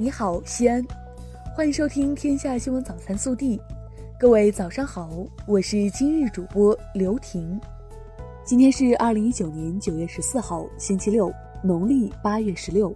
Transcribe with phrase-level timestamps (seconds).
[0.00, 0.80] 你好，西安，
[1.56, 3.58] 欢迎收听《天下新闻早餐速递》。
[4.16, 5.10] 各位早上好，
[5.44, 7.60] 我是今日主播刘婷。
[8.44, 11.32] 今天是二零一九年九月十四号，星期六，
[11.64, 12.94] 农历八月十六。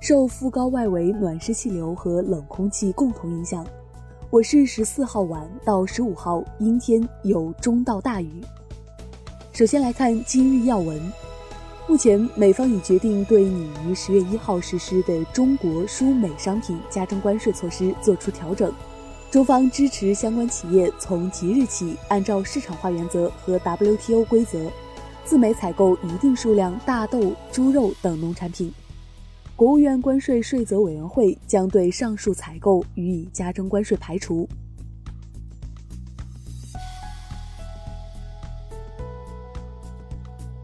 [0.00, 3.62] 受副高外围暖湿气流和冷空气共同影响，
[4.30, 8.40] 我市十四号晚到十五号阴天有中到大雨。
[9.52, 10.98] 首先来看今日要闻。
[11.88, 18.72] 目前，美方已决定对拟于十月一号实施的中国输美商品加征关税措施作出调整。
[19.30, 24.70] 中方支持相关企业从即日起按照市场化原则和 WTO 规则，
[25.24, 28.72] 自美采购一定数量大豆、猪肉等农产品。
[29.56, 34.48] 国务院关税税则委员会将对上述采购予以加征关税排除。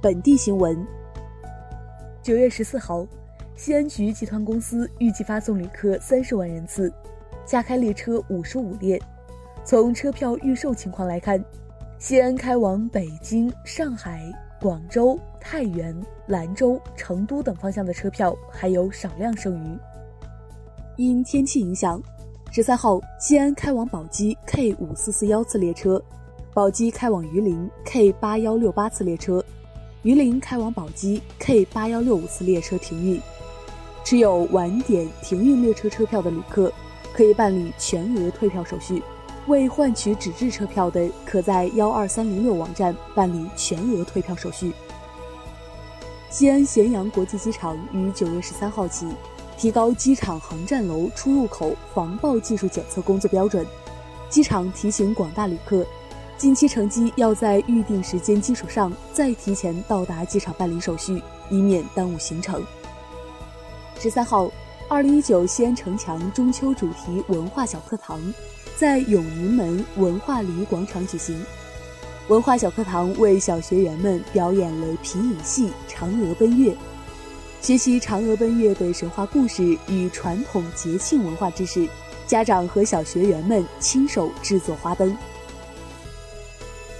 [0.00, 0.97] 本地新闻。
[2.28, 3.06] 九月十四号，
[3.56, 6.92] 西安局集团公司预计发送旅客三十万人次，
[7.46, 9.00] 加开列车五十五列。
[9.64, 11.42] 从车票预售情况来看，
[11.98, 19.78] 西安开往北京、上海、广州、太原、兰州、成都等方向的车票还有少量剩余。
[20.98, 21.98] 因天气影响，
[22.50, 25.98] 十三号西安开往宝鸡 K 五四四幺次列车，
[26.52, 29.42] 宝鸡开往榆林 K 八幺六八次列车。
[30.08, 33.20] 榆林开往宝鸡 K 八幺六五次列车停运，
[34.02, 36.72] 持有晚点停运列车车票的旅客，
[37.12, 39.02] 可以办理全额退票手续；
[39.48, 44.72] 未换取纸质车票的，可在幺二三零六网站办理全额退票手续。
[46.30, 49.06] 西安咸阳国际机场于九月十三号起，
[49.58, 53.66] 提高机场航站楼出入口防爆技术检测工作标准。
[54.30, 55.86] 机场提醒广大旅客。
[56.38, 62.64] 近期乘机要在预定时间基础上再提前到达机场办理手续，以免耽误行程。
[63.98, 64.48] 十三号，
[64.88, 68.20] 二零一九西安城墙中秋主题文化小课堂
[68.76, 71.44] 在永宁门文化礼广场举行。
[72.28, 76.70] 文化小课堂为小学员们表演了皮影戏《嫦娥奔月》，
[77.60, 81.88] 学习嫦娥奔月的神话故事与传统节庆文化知识。
[82.28, 85.16] 家长和小学员们亲手制作花灯。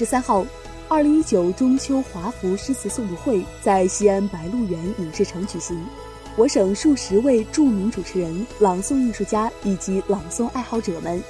[0.00, 0.46] 十三号，
[0.88, 5.78] 二零一九中秋华服诗词诵读会在西安白鹿原影视城举行。
[6.36, 11.22] 我省数十位著名主持人、朗诵艺术家以及朗诵爱好者们，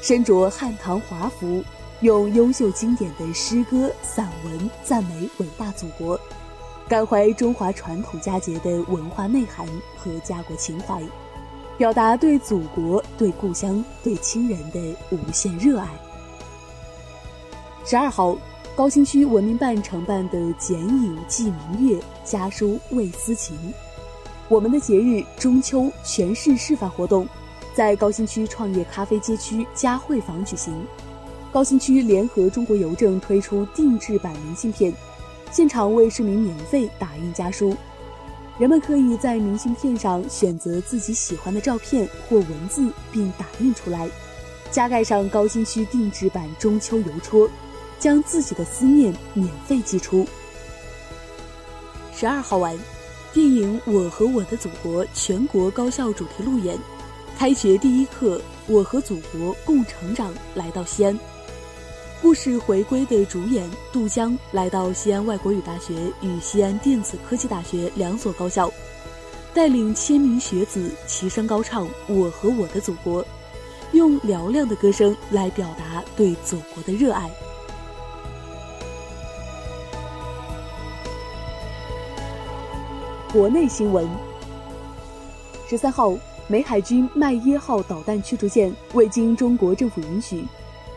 [0.00, 1.62] 身着汉唐华服，
[2.00, 6.18] 用优秀经典的诗歌、散文赞美伟大祖国，
[6.88, 9.68] 感怀中华传统佳节的文化内涵
[9.98, 10.98] 和家国情怀，
[11.76, 15.86] 表达对祖国、对故乡、对亲人的无限热爱。
[17.86, 18.34] 十二号，
[18.74, 23.54] 高新区文明办承办的“剪影记明月，家书慰思情”，
[24.48, 27.28] 我们的节日中秋全市示范活动，
[27.74, 30.74] 在高新区创业咖啡街区嘉汇坊举行。
[31.52, 34.90] 高新区联合中国邮政推出定制版明信片，
[35.52, 37.76] 现场为市民免费打印家书，
[38.58, 44.08] 人们可以在明信片上选择自己喜欢的照片或文字，并打印出来，
[44.70, 47.46] 加盖上高新区定制版中秋邮戳。
[48.04, 50.28] 将自己的思念免费寄出。
[52.14, 52.78] 十二号晚，
[53.32, 56.76] 电影《我和我的祖国》全国高校主题路演，
[57.38, 61.18] 开学第一课，我和祖国共成长来到西安。
[62.20, 68.70] 故事回归的主演杜江来到西安外国语大学与西安电子科技大学两所高校，
[69.54, 73.24] 带领千名学子齐声高唱《我和我的祖国》，
[73.92, 77.30] 用嘹亮的歌声来表达对祖国的热爱。
[83.34, 84.08] 国内新闻：
[85.68, 86.14] 十三号，
[86.46, 90.44] 美海军麦耶号导弹驱逐舰未经中国政府允许，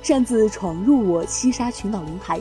[0.00, 2.40] 擅自闯入我西沙群岛领海。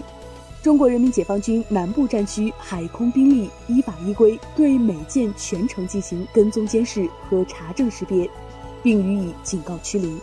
[0.61, 8.29] 中国人民解放军南部战区海空兵力依法依规对美舰全程进行跟踪监视和查证识别，
[8.83, 10.19] 并予以警告驱离。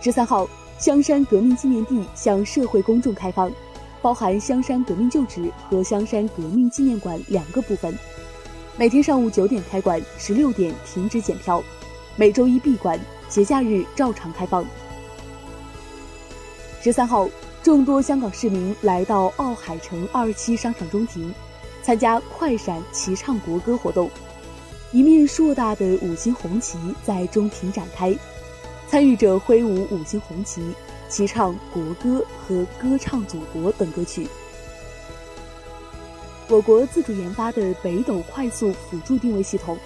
[0.00, 0.48] 十三号，
[0.78, 3.52] 香山革命纪念地向社会公众开放。
[4.02, 7.96] 包含香山革命旧址和香山革命纪念馆两个部分，
[8.76, 11.62] 每天上午九点开馆，十六点停止检票，
[12.16, 12.98] 每周一闭馆，
[13.28, 14.64] 节假日照常开放。
[16.80, 17.28] 十三号，
[17.62, 21.34] 众多香港市民来到奥海城二期商场中庭，
[21.82, 24.10] 参加快闪齐唱国歌活动，
[24.92, 28.16] 一面硕大的五星红旗在中庭展开，
[28.88, 30.62] 参与者挥舞五星红旗。
[31.10, 34.26] 齐唱国歌和歌唱祖国等歌曲。
[36.48, 39.76] 我国自主研发的北斗快速辅助定位系统，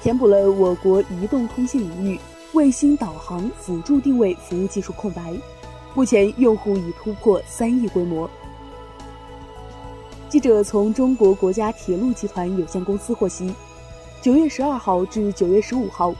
[0.00, 2.18] 填补了我国移动通信领域
[2.52, 5.34] 卫星导航辅助定位服务技术空白，
[5.94, 8.28] 目前用户已突破三亿规模。
[10.28, 13.54] 记者从中国国家铁路集团有限公司获悉，
[14.20, 16.14] 九月十二号至九月十五号，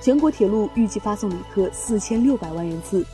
[0.00, 3.04] 全国铁路预计发送旅客四千六百万人次，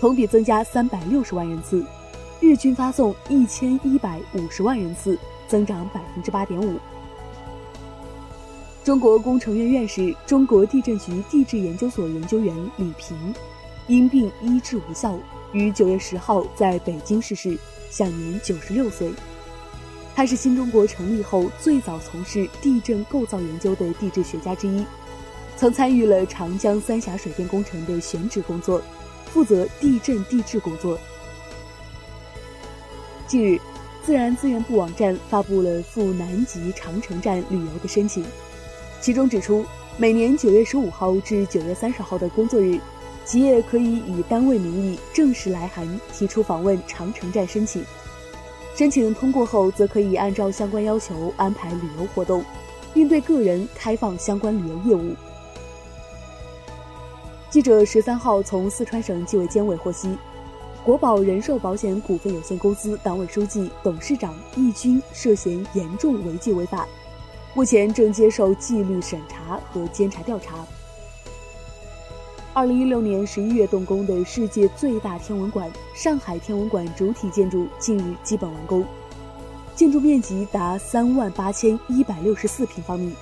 [0.00, 1.84] 同比增加三百六十万人次，
[2.40, 6.78] 日均发送一千一百五十万人次，增长百分之八点五。
[8.84, 13.34] 中国工程院院士、中国地震局地质研究所研究员李平，
[13.88, 15.18] 因病医治无效，
[15.52, 17.58] 于九月十号在北京逝世，
[17.90, 19.10] 享年九十六岁。
[20.14, 24.84] 他是新中国成立后最早从事地震构造研究的地质学家之一，
[25.56, 28.80] 曾参与了长江三峡水电工程的选址工作，
[29.26, 30.98] 负责地震地质工作。
[33.26, 33.60] 近日，
[34.04, 38.24] 自然资源部网站发布了赴南极长城站旅游的申请。
[39.00, 42.78] 其中指出，每年九月十五号至九月三十号的工作日，
[43.24, 47.84] 企业可以以单位名义正式来函提出访问长城站申请。
[48.76, 52.44] 申请通过后，则可以按照相关要求安排旅游活动，
[52.94, 55.16] 并对个人开放相关旅游业务。
[57.48, 60.18] 记者十三号从四川省纪委监委获悉，
[60.84, 66.86] 国保人寿保险股份有限公司党委书记、董事长易军涉嫌严重违纪违法。
[67.54, 70.66] 目前正接受纪律审查和监察调查。
[72.52, 78.84] 二零一六年十一月动工的世界最大天文馆——上海天文馆主体建筑近日基本完工，
[79.76, 83.14] 建筑面积达三万八千一百六十四平方米，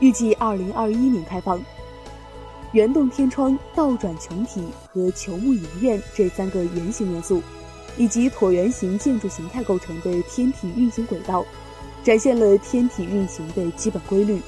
[0.00, 1.60] 预计二零二一年开放。
[2.72, 4.62] 圆洞天窗、倒转穹体
[4.92, 7.42] 和球幕影院这三个圆形元素，
[7.96, 11.44] 以及椭圆形建筑形态构成的天体运行轨道。
[12.04, 14.40] 展现了天体运行的基本规律。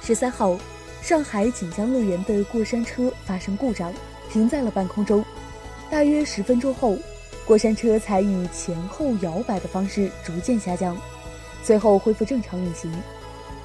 [0.00, 0.56] 十三号，
[1.00, 3.92] 上海锦江乐园的过山车发生故障，
[4.30, 5.24] 停在了半空中。
[5.90, 6.96] 大约十分钟后，
[7.46, 10.96] 过山车才以前后摇摆的方式逐渐下降，
[11.64, 12.92] 随后恢复正常运行，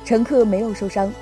[0.04, 1.14] 乘客没有受伤。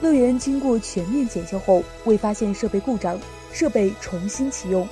[0.00, 3.18] 乐园经过全面检修后，未发现设备故障，
[3.52, 4.88] 设备重新启用。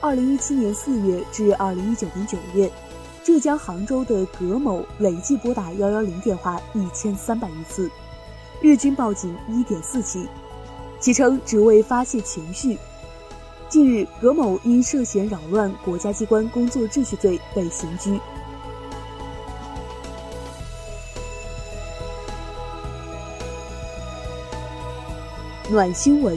[0.00, 2.70] 二零一七年四月至二零一九年九月。
[3.22, 7.88] 浙江杭州的葛某累计拨打幺幺零电话一千三百余次，
[8.62, 10.26] 日均报警一点四起，
[10.98, 12.78] 其称只为发泄情绪。
[13.68, 18.18] 近日，葛某因涉嫌扰乱国家机关工作秩序罪被刑拘。
[25.70, 26.36] 暖新闻，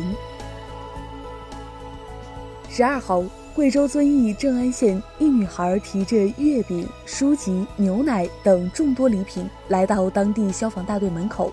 [2.69, 3.23] 十二号。
[3.55, 11.51] 贵州遵义正安县一女孩提着月饼、书籍、牛奶等众多礼品来到当地消防大队门口。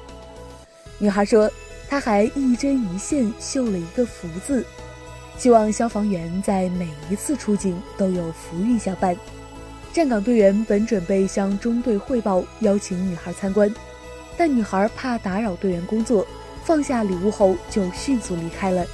[0.98, 1.50] 女孩说，
[1.90, 4.64] 她还一针一线绣了一个福字，
[5.36, 9.14] 希望消防员在每一次出警都有福运相伴。
[9.92, 13.74] 站岗队员本准备向中队汇报，邀请女孩参观，
[14.38, 16.26] 但女孩怕打扰队员工作，
[16.64, 18.86] 放下礼物后就迅速离开了。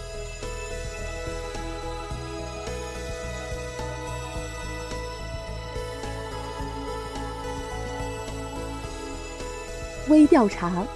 [10.08, 10.86] 微调查。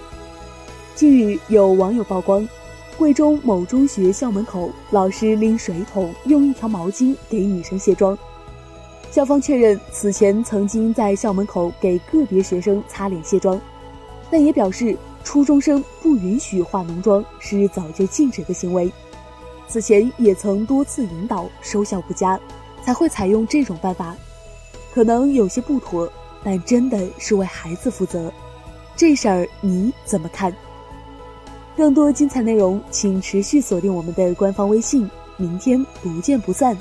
[0.94, 2.46] 近日，有网友曝光，
[2.98, 8.16] 贵州某中学校门口，老师拎水桶，用一条毛巾给女生卸妆。
[9.10, 13.58] 校方确认，此前曾经在校门口给个别学生擦脸卸妆，
[14.30, 18.92] 但也表示初中生不允许化浓妆是早就禁止的行为。
[19.68, 22.38] 此前也曾多次引导，收效不佳，
[22.82, 24.16] 才会采用这种办法。
[24.92, 26.10] 可能有些不妥，
[26.42, 28.32] 但真的是为孩子负责。
[28.96, 30.52] 这事儿你怎么看？
[31.76, 35.08] 更多精彩内容，请持续锁定我们的官方微信。
[35.36, 36.76] 明天不见不散。